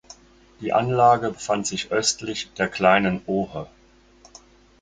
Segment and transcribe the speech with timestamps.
[0.61, 3.67] Die Anlage befand sich östlich der Kleinen Ohe.